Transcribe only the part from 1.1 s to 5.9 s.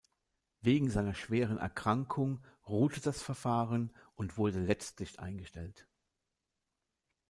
schweren Erkrankung ruhte das Verfahren und wurde letztlich eingestellt.